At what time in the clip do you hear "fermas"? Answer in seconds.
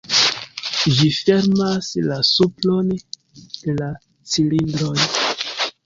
1.17-1.91